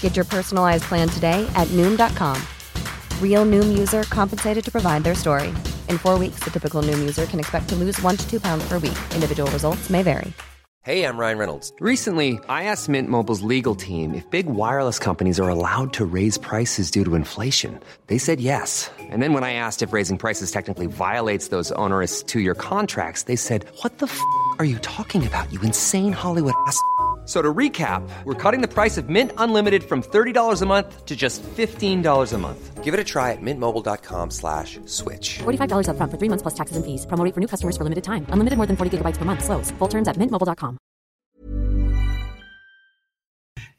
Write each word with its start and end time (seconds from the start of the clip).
Get 0.00 0.16
your 0.16 0.24
personalized 0.24 0.84
plan 0.84 1.08
today 1.08 1.48
at 1.54 1.68
Noom.com. 1.68 2.42
Real 3.22 3.46
Noom 3.46 3.78
user 3.78 4.02
compensated 4.04 4.64
to 4.64 4.72
provide 4.72 5.04
their 5.04 5.14
story. 5.14 5.50
In 5.88 5.98
four 5.98 6.18
weeks, 6.18 6.40
the 6.40 6.50
typical 6.50 6.82
Noom 6.82 6.98
user 6.98 7.26
can 7.26 7.38
expect 7.38 7.68
to 7.68 7.76
lose 7.76 8.02
one 8.02 8.16
to 8.16 8.28
two 8.28 8.40
pounds 8.40 8.66
per 8.66 8.80
week. 8.80 8.98
Individual 9.14 9.48
results 9.52 9.88
may 9.88 10.02
vary. 10.02 10.32
Hey, 10.84 11.04
I'm 11.04 11.18
Ryan 11.18 11.38
Reynolds. 11.38 11.70
Recently, 11.80 12.38
I 12.48 12.64
asked 12.64 12.88
Mint 12.88 13.10
Mobile's 13.10 13.42
legal 13.42 13.74
team 13.74 14.14
if 14.14 14.24
big 14.30 14.46
wireless 14.46 14.98
companies 14.98 15.38
are 15.38 15.48
allowed 15.48 15.92
to 15.94 16.06
raise 16.06 16.38
prices 16.38 16.90
due 16.90 17.04
to 17.04 17.14
inflation. 17.14 17.78
They 18.06 18.16
said 18.16 18.40
yes. 18.40 18.90
And 18.98 19.22
then 19.22 19.34
when 19.34 19.44
I 19.44 19.52
asked 19.52 19.82
if 19.82 19.92
raising 19.92 20.16
prices 20.16 20.50
technically 20.50 20.86
violates 20.86 21.48
those 21.48 21.72
onerous 21.72 22.22
two 22.22 22.40
year 22.40 22.54
contracts, 22.54 23.24
they 23.24 23.36
said, 23.36 23.66
What 23.82 23.98
the 23.98 24.06
f 24.06 24.18
are 24.58 24.64
you 24.64 24.78
talking 24.78 25.26
about, 25.26 25.52
you 25.52 25.60
insane 25.60 26.12
Hollywood 26.12 26.54
ass? 26.66 26.80
So 27.28 27.42
to 27.42 27.52
recap, 27.52 28.08
we're 28.24 28.32
cutting 28.42 28.62
the 28.62 28.72
price 28.72 28.96
of 28.96 29.10
Mint 29.10 29.32
Unlimited 29.36 29.84
from 29.84 30.02
$30 30.02 30.62
a 30.62 30.64
month 30.64 31.04
to 31.04 31.14
just 31.14 31.42
$15 31.42 32.32
a 32.32 32.38
month. 32.38 32.82
Give 32.82 32.94
it 32.94 33.00
a 33.00 33.04
try 33.04 33.32
at 33.32 33.42
mintmobile.com 33.42 34.30
slash 34.30 34.80
switch. 34.86 35.40
$45 35.44 35.88
upfront 35.92 36.10
for 36.10 36.16
three 36.16 36.30
months 36.30 36.40
plus 36.40 36.54
taxes 36.54 36.78
and 36.78 36.86
fees. 36.86 37.04
Promoting 37.04 37.34
for 37.34 37.40
new 37.40 37.46
customers 37.46 37.76
for 37.76 37.84
limited 37.84 38.04
time. 38.04 38.24
Unlimited 38.32 38.56
more 38.56 38.66
than 38.66 38.76
40 38.78 38.96
gigabytes 38.96 39.18
per 39.18 39.26
month. 39.26 39.44
Slows. 39.44 39.70
Full 39.76 39.88
terms 39.88 40.08
at 40.08 40.16
mintmobile.com. 40.16 40.78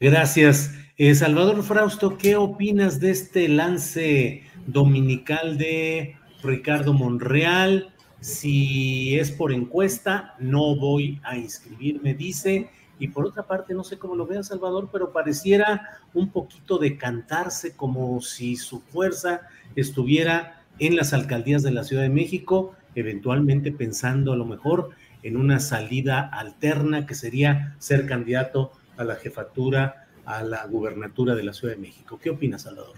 Gracias. 0.00 0.70
Eh, 0.96 1.14
Salvador 1.16 1.64
Frausto, 1.64 2.16
¿qué 2.16 2.36
opinas 2.36 3.00
de 3.00 3.10
este 3.10 3.48
lance 3.48 4.44
dominical 4.66 5.58
de 5.58 6.14
Ricardo 6.44 6.92
Monreal? 6.92 7.92
Si 8.20 9.18
es 9.18 9.32
por 9.32 9.50
encuesta, 9.50 10.36
no 10.38 10.76
voy 10.76 11.18
a 11.24 11.36
inscribirme, 11.36 12.14
dice 12.14 12.70
y 13.00 13.08
por 13.08 13.26
otra 13.26 13.44
parte, 13.44 13.72
no 13.72 13.82
sé 13.82 13.98
cómo 13.98 14.14
lo 14.14 14.26
vea 14.26 14.42
Salvador, 14.42 14.90
pero 14.92 15.10
pareciera 15.10 15.98
un 16.12 16.30
poquito 16.30 16.78
decantarse 16.78 17.74
como 17.74 18.20
si 18.20 18.56
su 18.56 18.80
fuerza 18.80 19.40
estuviera 19.74 20.62
en 20.78 20.96
las 20.96 21.14
alcaldías 21.14 21.62
de 21.62 21.70
la 21.70 21.82
Ciudad 21.82 22.02
de 22.02 22.10
México, 22.10 22.74
eventualmente 22.94 23.72
pensando 23.72 24.34
a 24.34 24.36
lo 24.36 24.44
mejor 24.44 24.90
en 25.22 25.38
una 25.38 25.60
salida 25.60 26.28
alterna 26.30 27.06
que 27.06 27.14
sería 27.14 27.74
ser 27.78 28.06
candidato 28.06 28.72
a 28.98 29.04
la 29.04 29.16
jefatura, 29.16 30.06
a 30.26 30.42
la 30.42 30.66
gubernatura 30.66 31.34
de 31.34 31.42
la 31.42 31.54
Ciudad 31.54 31.74
de 31.74 31.80
México. 31.80 32.18
¿Qué 32.22 32.28
opinas, 32.28 32.62
Salvador? 32.62 32.96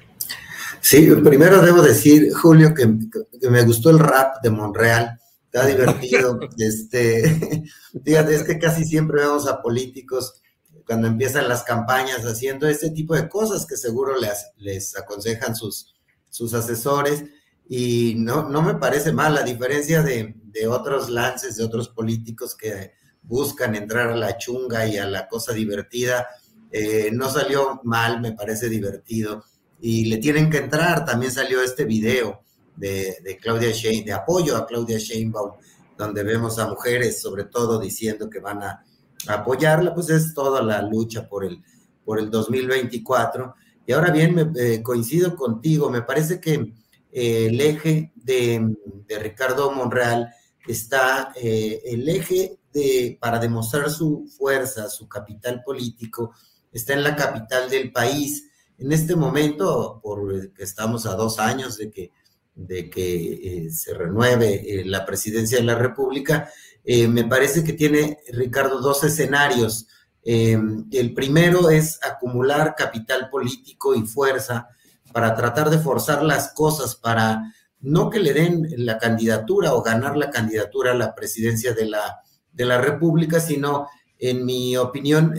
Sí, 0.80 1.08
primero 1.22 1.62
debo 1.62 1.80
decir, 1.80 2.32
Julio, 2.32 2.74
que, 2.74 2.92
que 3.40 3.50
me 3.50 3.62
gustó 3.62 3.90
el 3.90 4.00
rap 4.00 4.42
de 4.42 4.50
Monreal 4.50 5.20
Está 5.52 5.66
divertido. 5.66 6.40
este, 6.58 7.62
fíjate, 8.04 8.34
es 8.34 8.42
que 8.42 8.58
casi 8.58 8.84
siempre 8.84 9.20
vemos 9.20 9.46
a 9.46 9.60
políticos 9.60 10.40
cuando 10.86 11.06
empiezan 11.06 11.48
las 11.48 11.62
campañas 11.62 12.24
haciendo 12.24 12.66
este 12.66 12.90
tipo 12.90 13.14
de 13.14 13.28
cosas 13.28 13.66
que 13.66 13.76
seguro 13.76 14.18
les, 14.18 14.46
les 14.56 14.96
aconsejan 14.96 15.54
sus, 15.54 15.94
sus 16.30 16.54
asesores. 16.54 17.24
Y 17.68 18.14
no, 18.16 18.48
no 18.48 18.62
me 18.62 18.76
parece 18.76 19.12
mal, 19.12 19.36
a 19.36 19.42
diferencia 19.42 20.02
de, 20.02 20.34
de 20.42 20.66
otros 20.66 21.10
lances 21.10 21.56
de 21.56 21.64
otros 21.64 21.90
políticos 21.90 22.56
que 22.56 22.92
buscan 23.22 23.74
entrar 23.74 24.08
a 24.08 24.16
la 24.16 24.38
chunga 24.38 24.86
y 24.86 24.96
a 24.96 25.06
la 25.06 25.28
cosa 25.28 25.52
divertida. 25.52 26.28
Eh, 26.70 27.10
no 27.12 27.30
salió 27.30 27.80
mal, 27.84 28.22
me 28.22 28.32
parece 28.32 28.70
divertido. 28.70 29.44
Y 29.82 30.06
le 30.06 30.16
tienen 30.16 30.48
que 30.48 30.58
entrar, 30.58 31.04
también 31.04 31.30
salió 31.30 31.62
este 31.62 31.84
video 31.84 32.42
de, 32.76 33.38
Claudia 33.40 33.70
Sheinbaum, 33.70 34.06
de 34.06 34.12
apoyo 34.12 34.56
a 34.56 34.66
Claudia 34.66 34.98
Sheinbaum, 34.98 35.52
donde 35.96 36.22
vemos 36.22 36.58
a 36.58 36.68
mujeres 36.68 37.20
sobre 37.20 37.44
todo 37.44 37.78
diciendo 37.78 38.28
que 38.28 38.40
van 38.40 38.62
a, 38.62 38.84
apoyarla, 39.28 39.94
pues 39.94 40.10
es 40.10 40.34
toda 40.34 40.62
la 40.62 40.82
lucha 40.82 41.28
por 41.28 41.44
el, 41.44 41.62
por 42.04 42.18
el 42.18 42.30
2024. 42.30 43.54
Y 43.86 43.92
ahora 43.92 44.10
bien, 44.10 44.52
eh, 44.56 44.82
coincido 44.82 45.36
contigo, 45.36 45.90
me 45.90 46.02
parece 46.02 46.40
que 46.40 46.72
eh, 47.12 47.46
el 47.46 47.60
eje 47.60 48.12
de, 48.16 48.74
Ricardo 49.20 49.70
Monreal 49.70 50.32
está 50.66 51.32
eh, 51.36 51.82
el 51.84 52.08
eje 52.08 52.58
de, 52.72 53.18
para 53.20 53.38
demostrar 53.38 53.90
su 53.90 54.26
fuerza, 54.36 54.88
su 54.88 55.06
capital 55.06 55.62
político, 55.62 56.32
está 56.72 56.94
en 56.94 57.02
la 57.02 57.14
capital 57.14 57.68
del 57.68 57.92
país. 57.92 58.48
En 58.78 58.90
este 58.90 59.14
momento, 59.14 60.00
porque 60.02 60.50
estamos 60.58 61.06
a 61.06 61.14
dos 61.14 61.38
años 61.38 61.76
de 61.76 61.90
que 61.90 62.10
de 62.54 62.90
que 62.90 63.66
eh, 63.66 63.70
se 63.70 63.94
renueve 63.94 64.80
eh, 64.80 64.84
la 64.84 65.06
presidencia 65.06 65.58
de 65.58 65.64
la 65.64 65.74
República, 65.74 66.50
eh, 66.84 67.08
me 67.08 67.24
parece 67.24 67.64
que 67.64 67.72
tiene, 67.72 68.18
Ricardo, 68.32 68.80
dos 68.80 69.04
escenarios. 69.04 69.86
el 70.24 71.14
primero 71.14 71.68
es 71.68 71.98
acumular 72.04 72.76
capital 72.76 73.28
político 73.28 73.94
y 73.94 74.02
fuerza 74.02 74.68
para 75.12 75.34
tratar 75.34 75.68
de 75.68 75.78
forzar 75.78 76.22
las 76.22 76.52
cosas, 76.52 76.94
para 76.94 77.42
no 77.80 78.08
que 78.08 78.20
le 78.20 78.32
den 78.32 78.68
la 78.76 78.98
candidatura 78.98 79.74
o 79.74 79.82
ganar 79.82 80.16
la 80.16 80.30
candidatura 80.30 80.92
a 80.92 80.94
la 80.94 81.14
presidencia 81.14 81.72
de 81.74 81.86
la, 81.86 82.20
de 82.52 82.64
la 82.64 82.80
República, 82.80 83.40
sino, 83.40 83.88
en 84.18 84.44
mi 84.44 84.76
opinión, 84.76 85.34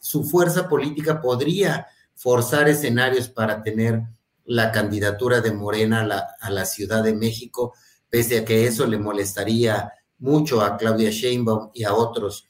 su 0.00 0.24
fuerza 0.24 0.68
política 0.68 1.22
podría 1.22 1.86
forzar 2.14 2.68
escenarios 2.68 3.28
para 3.30 3.62
tener 3.62 4.02
la 4.44 4.72
candidatura 4.72 5.40
de 5.40 5.52
Morena 5.52 6.06
a 6.40 6.50
la, 6.50 6.64
Ciudad 6.66 7.02
de 7.02 7.14
México, 7.14 7.74
pese 8.10 8.38
a 8.38 8.44
que 8.44 8.66
eso 8.66 8.86
le 8.86 8.98
molestaría 8.98 9.90
mucho 10.18 10.62
a 10.62 10.76
Claudia 10.76 11.10
Sheinbaum 11.10 11.70
y 11.74 11.84
a 11.84 11.94
otros 11.94 12.46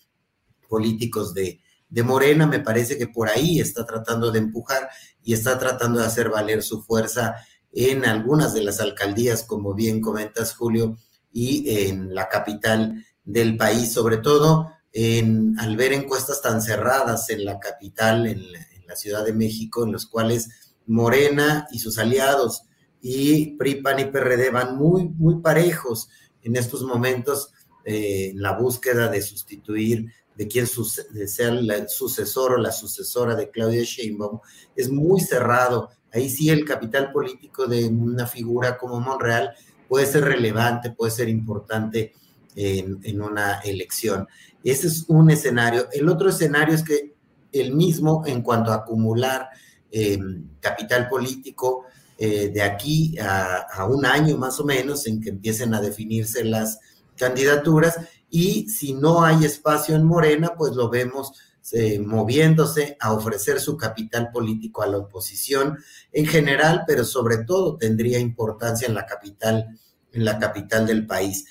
políticos 0.69 1.34
de, 1.34 1.60
de 1.88 2.03
Morena, 2.03 2.47
me 2.47 2.60
parece 2.60 2.99
que 2.99 3.06
por 3.06 3.28
ahí 3.28 3.60
está 3.60 3.87
tratando 3.87 4.31
de 4.31 4.41
empujar 4.41 4.88
y 5.22 5.32
está 5.32 5.59
tratando 5.59 6.00
de 6.00 6.06
hacer 6.06 6.31
valer 6.31 6.62
su 6.62 6.82
fuerza 6.82 7.37
en 7.72 8.05
algunas 8.05 8.55
de 8.55 8.62
las 8.62 8.81
alcaldías, 8.81 9.44
como 9.44 9.75
bien 9.75 10.00
comentas, 10.00 10.55
Julio, 10.55 10.97
y 11.32 11.88
en 11.88 12.15
la 12.15 12.28
capital 12.28 13.05
del 13.25 13.56
país, 13.56 13.93
sobre 13.93 14.19
todo 14.19 14.71
en, 14.93 15.59
al 15.59 15.76
ver 15.76 15.93
encuestas 15.93 16.41
tan 16.41 16.62
cerradas 16.62 17.31
en 17.31 17.44
la 17.44 17.59
capital, 17.59 18.26
en 18.26 18.43
la 18.87 18.97
Ciudad 18.97 19.25
de 19.25 19.32
México, 19.32 19.84
en 19.84 19.93
los 19.93 20.06
cuales 20.06 20.49
Morena 20.87 21.67
y 21.72 21.78
sus 21.78 21.99
aliados 21.99 22.62
y 23.00 23.56
PRI, 23.56 23.83
PAN 23.83 24.00
y 24.00 24.05
PRD 24.06 24.50
van 24.50 24.77
muy, 24.77 25.09
muy 25.09 25.41
parejos 25.41 26.09
en 26.43 26.56
estos 26.56 26.83
momentos 26.83 27.53
eh, 27.84 28.31
en 28.31 28.41
la 28.41 28.53
búsqueda 28.53 29.09
de 29.09 29.21
sustituir 29.21 30.11
de 30.37 30.49
quién 30.49 30.67
sea 30.67 31.49
el 31.49 31.89
sucesor 31.89 32.53
o 32.53 32.56
la 32.56 32.73
sucesora 32.73 33.37
de 33.37 33.50
Claudia 33.50 33.83
Sheinbaum, 33.84 34.41
es 34.75 34.91
muy 34.91 35.21
cerrado. 35.21 35.91
Ahí 36.12 36.28
sí 36.28 36.50
el 36.50 36.65
capital 36.65 37.12
político 37.12 37.67
de 37.67 37.87
una 37.87 38.27
figura 38.27 38.77
como 38.77 39.00
Monreal 39.00 39.50
puede 39.89 40.06
ser 40.06 40.25
relevante, 40.25 40.91
puede 40.91 41.12
ser 41.12 41.28
importante 41.28 42.15
en, 42.56 42.99
en 43.05 43.21
una 43.21 43.61
elección. 43.61 44.27
Ese 44.65 44.89
es 44.89 45.05
un 45.09 45.31
escenario. 45.31 45.89
El 45.93 46.09
otro 46.09 46.31
escenario 46.31 46.75
es 46.75 46.83
que 46.83 47.15
el 47.53 47.75
mismo 47.75 48.25
en 48.27 48.43
cuanto 48.43 48.73
a 48.73 48.77
acumular 48.77 49.49
eh, 49.97 50.19
capital 50.58 51.08
político 51.08 51.85
eh, 52.19 52.50
de 52.52 52.62
aquí 52.62 53.17
a, 53.20 53.87
un 53.88 54.05
año 54.05 54.37
más 54.37 54.58
o 54.58 54.64
menos 54.64 55.06
en 55.06 55.20
que 55.20 55.31
empiecen 55.31 55.73
a 55.73 55.81
definirse 55.81 56.43
las 56.43 56.81
candidaturas. 57.17 58.00
Y 58.29 58.69
si 58.69 58.93
no 58.93 59.23
hay 59.23 59.44
espacio 59.44 59.94
en 59.94 60.02
Morena, 60.02 60.55
pues 60.58 60.73
lo 60.73 60.91
vemos 60.91 61.31
eh, 61.70 62.00
moviéndose 62.00 62.96
a 62.99 63.12
ofrecer 63.12 63.61
su 63.61 63.76
capital 63.76 64.32
político 64.32 64.82
a 64.82 64.88
la 64.88 64.99
oposición 64.99 65.79
en 66.11 66.26
general, 66.26 66.82
pero 66.88 67.05
sobre 67.05 67.44
todo 67.44 67.76
tendría 67.76 68.19
importancia 68.19 68.88
en 68.88 68.94
la 68.94 69.06
capital, 69.06 69.79
en 70.11 70.25
la 70.25 70.40
capital 70.40 70.88
del 70.88 71.06
país, 71.06 71.44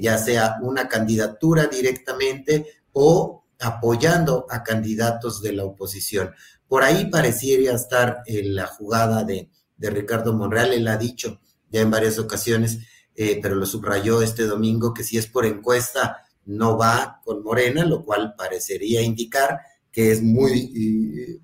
ya 0.00 0.16
sea 0.16 0.58
una 0.62 0.88
candidatura 0.88 1.66
directamente 1.66 2.66
o 2.92 3.44
apoyando 3.60 4.46
a 4.50 4.62
candidatos 4.62 5.42
de 5.42 5.52
la 5.52 5.64
oposición. 5.64 6.32
Por 6.68 6.82
ahí 6.82 7.06
pareciera 7.06 7.74
estar 7.74 8.22
eh, 8.26 8.42
la 8.44 8.66
jugada 8.66 9.24
de, 9.24 9.50
Ricardo 9.78 10.32
Monreal, 10.32 10.72
él 10.72 10.88
ha 10.88 10.96
dicho 10.96 11.40
ya 11.70 11.82
en 11.82 11.90
varias 11.90 12.18
ocasiones, 12.18 12.78
eh, 13.14 13.38
pero 13.42 13.54
lo 13.54 13.66
subrayó 13.66 14.22
este 14.22 14.44
domingo, 14.44 14.94
que 14.94 15.04
si 15.04 15.18
es 15.18 15.26
por 15.26 15.44
encuesta 15.44 16.26
no 16.46 16.78
va 16.78 17.20
con 17.24 17.42
Morena, 17.42 17.84
lo 17.84 18.04
cual 18.04 18.34
parecería 18.36 19.02
indicar 19.02 19.60
que 19.90 20.12
es 20.12 20.22
muy, 20.22 20.72
eh, 20.76 21.40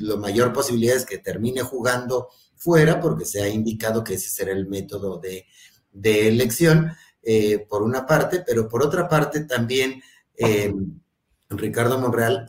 la 0.00 0.16
mayor 0.16 0.52
posibilidad 0.52 0.96
es 0.96 1.06
que 1.06 1.18
termine 1.18 1.62
jugando 1.62 2.28
fuera, 2.56 3.00
porque 3.00 3.24
se 3.24 3.42
ha 3.42 3.48
indicado 3.48 4.02
que 4.02 4.14
ese 4.14 4.28
será 4.28 4.52
el 4.52 4.66
método 4.66 5.20
de, 5.20 5.46
elección, 6.28 6.92
eh, 7.22 7.64
por 7.68 7.82
una 7.82 8.06
parte, 8.06 8.42
pero 8.46 8.68
por 8.68 8.82
otra 8.82 9.08
parte 9.08 9.44
también 9.44 10.02
eh, 10.36 10.74
Ricardo 11.50 11.98
Monreal 11.98 12.46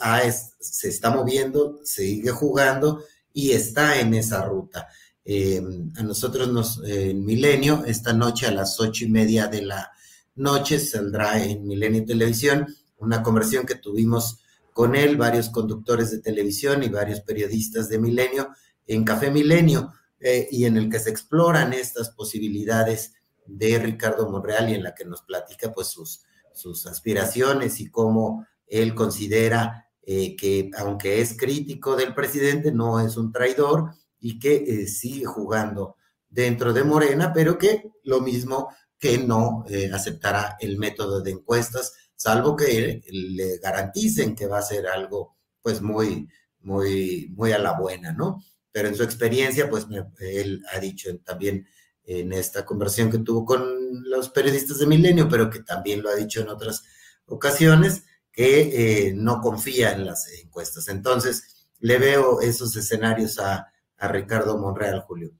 se 0.60 0.89
está 0.89 1.12
moviendo, 1.12 1.80
sigue 1.84 2.31
jugando 2.31 3.04
y 3.34 3.51
está 3.51 4.00
en 4.00 4.13
esa 4.13 4.44
ruta. 4.45 4.88
Eh, 5.24 5.62
a 5.95 6.04
nosotros 6.04 6.48
nos, 6.51 6.81
en 6.84 7.25
Milenio, 7.25 7.84
esta 7.86 8.13
noche 8.13 8.48
a 8.48 8.51
las 8.51 8.80
ocho 8.80 9.06
y 9.06 9.10
media 9.10 9.48
de 9.48 9.62
la 9.62 9.92
noche 10.36 10.80
saldrá 10.80 11.44
en 11.44 11.68
Milenio 11.68 12.06
Televisión 12.06 12.68
una 12.98 13.22
conversión 13.22 13.66
que 13.66 13.75
tuvimos 13.75 14.40
con 14.74 14.95
él, 14.95 15.18
varios 15.18 15.50
conductores 15.50 16.12
de 16.12 16.19
televisión 16.19 16.83
y 16.83 16.90
varios 16.90 17.22
periodistas 17.22 17.90
de 17.90 18.00
Milenio 18.00 18.50
en 18.86 19.04
Café 19.04 19.31
Milenio, 19.31 19.92
eh, 20.19 20.48
y 20.51 20.66
en 20.66 20.78
el 20.78 20.90
que 20.90 21.00
se 21.00 21.10
exploran 21.10 21.74
estas 21.74 22.10
posibilidades 22.10 23.13
de 23.45 23.78
Ricardo 23.78 24.30
Monreal 24.30 24.69
y 24.69 24.74
en 24.74 24.83
la 24.83 24.95
que 24.95 25.06
nos 25.06 25.22
platica 25.22 25.72
pues 25.72 25.88
sus, 25.88 26.24
sus 26.57 26.86
aspiraciones 26.88 27.80
y 27.80 27.89
cómo 27.89 28.45
él 28.65 28.95
considera 28.95 29.88
eh, 30.01 30.36
que 30.36 30.71
aunque 30.77 31.21
es 31.21 31.38
crítico 31.38 31.95
del 31.95 32.13
presidente, 32.13 32.71
no 32.71 33.00
es 33.00 33.18
un 33.18 33.31
traidor 33.31 33.92
y 34.19 34.39
que 34.39 34.56
eh, 34.56 34.88
sigue 34.88 35.25
jugando 35.25 35.95
dentro 36.30 36.74
de 36.74 36.83
Morena, 36.83 37.31
pero 37.33 37.57
que 37.57 37.92
lo 38.04 38.21
mismo 38.21 38.69
que 39.00 39.18
no 39.19 39.63
aceptará 39.94 40.57
el 40.59 40.77
método 40.77 41.21
de 41.21 41.31
encuestas 41.31 41.94
salvo 42.18 42.56
que 42.56 43.01
le 43.09 43.59
garanticen 43.59 44.36
que 44.36 44.48
va 44.48 44.57
a 44.57 44.63
ser 44.63 44.88
algo 44.88 45.38
pues 45.62 45.81
muy, 45.81 46.27
muy, 46.62 47.31
muy 47.36 47.51
a 47.51 47.59
la 47.59 47.80
buena, 47.80 48.12
¿no? 48.12 48.44
Pero 48.71 48.89
en 48.89 48.95
su 48.95 49.04
experiencia, 49.04 49.69
pues 49.69 49.86
él 50.19 50.63
ha 50.74 50.80
dicho 50.80 51.09
también 51.19 51.68
en 52.07 52.31
esta 52.31 52.65
conversación 52.65 53.12
que 53.12 53.19
tuvo 53.19 53.45
con 53.45 54.09
los 54.09 54.30
periodistas 54.30 54.80
de 54.80 54.88
Milenio, 54.88 55.27
pero 55.27 55.50
que 55.50 55.59
también 55.59 56.01
lo 56.01 56.09
ha 56.09 56.15
dicho 56.15 56.39
en 56.39 56.48
otras 56.48 56.83
ocasiones, 57.25 58.04
que 58.31 59.07
eh, 59.07 59.13
no 59.13 59.42
confía 59.42 59.92
en 59.92 60.06
las 60.06 60.27
encuestas. 60.42 60.88
Entonces, 60.88 61.68
le 61.80 61.98
veo 61.98 62.39
esos 62.39 62.75
escenarios 62.77 63.38
a, 63.39 63.68
a 63.98 64.07
Ricardo 64.07 64.57
Monreal, 64.57 65.01
Julio. 65.01 65.31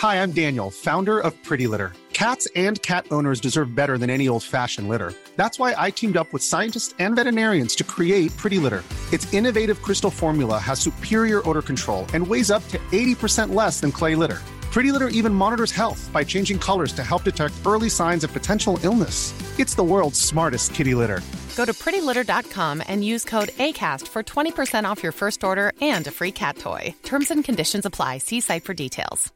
Hi, 0.00 0.16
I'm 0.16 0.32
Daniel, 0.32 0.70
founder 0.70 1.18
of 1.18 1.34
Pretty 1.42 1.66
Litter. 1.66 1.92
Cats 2.12 2.46
and 2.54 2.80
cat 2.82 3.06
owners 3.10 3.40
deserve 3.40 3.74
better 3.74 3.98
than 3.98 4.10
any 4.10 4.28
old-fashioned 4.28 4.88
litter. 4.88 5.12
That's 5.36 5.58
why 5.58 5.74
I 5.76 5.90
teamed 5.90 6.16
up 6.16 6.32
with 6.32 6.42
scientists 6.42 6.94
and 7.00 7.16
veterinarians 7.16 7.74
to 7.76 7.84
create 7.84 8.36
Pretty 8.36 8.58
Litter. 8.58 8.84
Its 9.14 9.32
innovative 9.32 9.80
crystal 9.80 10.10
formula 10.10 10.58
has 10.58 10.80
superior 10.80 11.40
odor 11.48 11.62
control 11.62 12.04
and 12.14 12.26
weighs 12.26 12.50
up 12.50 12.66
to 12.66 12.78
80% 12.90 13.54
less 13.54 13.78
than 13.78 13.92
clay 13.92 14.16
litter. 14.16 14.42
Pretty 14.72 14.90
Litter 14.90 15.06
even 15.06 15.32
monitors 15.32 15.70
health 15.70 16.10
by 16.12 16.24
changing 16.24 16.58
colors 16.58 16.92
to 16.94 17.04
help 17.04 17.22
detect 17.22 17.54
early 17.64 17.88
signs 17.88 18.24
of 18.24 18.32
potential 18.32 18.76
illness. 18.82 19.32
It's 19.60 19.76
the 19.76 19.84
world's 19.84 20.20
smartest 20.20 20.74
kitty 20.74 20.96
litter. 20.96 21.20
Go 21.54 21.64
to 21.64 21.72
prettylitter.com 21.72 22.82
and 22.88 23.04
use 23.04 23.24
code 23.24 23.50
ACAST 23.50 24.08
for 24.08 24.24
20% 24.24 24.84
off 24.84 25.00
your 25.00 25.12
first 25.12 25.44
order 25.44 25.72
and 25.80 26.04
a 26.08 26.10
free 26.10 26.32
cat 26.32 26.58
toy. 26.58 26.92
Terms 27.04 27.30
and 27.30 27.44
conditions 27.44 27.86
apply. 27.86 28.18
See 28.18 28.40
site 28.40 28.64
for 28.64 28.74
details. 28.74 29.32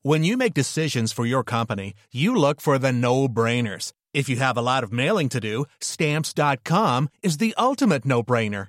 When 0.00 0.24
you 0.24 0.38
make 0.38 0.54
decisions 0.54 1.12
for 1.12 1.26
your 1.26 1.44
company, 1.44 1.92
you 2.10 2.34
look 2.34 2.62
for 2.62 2.78
the 2.78 2.92
no-brainers. 2.92 3.92
If 4.14 4.30
you 4.30 4.36
have 4.36 4.56
a 4.56 4.62
lot 4.62 4.82
of 4.82 4.92
mailing 4.92 5.28
to 5.30 5.40
do, 5.40 5.66
stamps.com 5.80 7.10
is 7.22 7.36
the 7.36 7.54
ultimate 7.58 8.06
no-brainer. 8.06 8.68